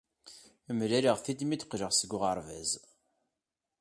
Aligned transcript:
Mlaleɣ-t-id 0.75 1.41
mi 1.45 1.55
d-qqleɣ 1.57 1.91
seg 1.93 2.11
uɣerbaz. 2.15 2.71